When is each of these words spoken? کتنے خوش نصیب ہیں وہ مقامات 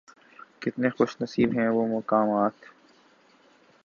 کتنے 0.61 0.89
خوش 0.89 1.21
نصیب 1.21 1.49
ہیں 1.57 1.67
وہ 1.69 1.87
مقامات 1.87 2.65